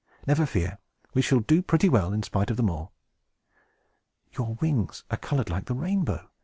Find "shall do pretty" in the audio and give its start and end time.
1.21-1.87